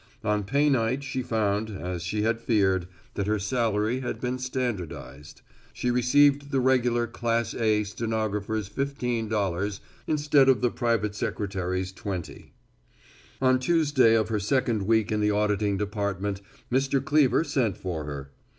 On 0.23 0.43
pay 0.45 0.67
night 0.67 1.03
she 1.03 1.21
found, 1.21 1.69
as 1.69 2.01
she 2.01 2.23
had 2.23 2.41
feared, 2.41 2.87
that 3.13 3.27
her 3.27 3.37
salary 3.37 3.99
had 3.99 4.19
been 4.19 4.39
standardized. 4.39 5.43
She 5.73 5.91
received 5.91 6.49
the 6.49 6.59
regular 6.59 7.05
class 7.05 7.53
A 7.53 7.83
stenographer's 7.83 8.67
$15 8.67 9.79
instead 10.07 10.49
of 10.49 10.61
the 10.61 10.71
private 10.71 11.13
secretary's 11.13 11.93
$20. 11.93 12.49
On 13.43 13.59
Tuesday 13.59 14.15
of 14.15 14.29
her 14.29 14.39
second 14.39 14.87
week 14.87 15.11
in 15.11 15.19
the 15.21 15.29
auditing 15.29 15.77
department, 15.77 16.41
Mr. 16.71 16.99
Cleever 16.99 17.43
sent 17.43 17.77
for 17.77 18.05
her. 18.05 18.31